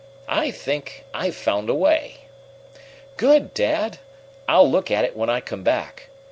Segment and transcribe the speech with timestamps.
[0.27, 2.21] I think I've found a way."
[3.17, 3.99] "Good, Dad!
[4.49, 6.09] I'll look at it when I come back.